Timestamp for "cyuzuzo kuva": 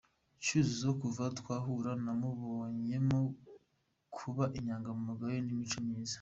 0.43-1.23